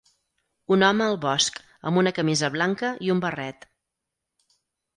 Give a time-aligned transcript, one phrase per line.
[0.75, 1.59] Un home al bosc
[1.91, 3.71] amb una camisa blanca i un barret.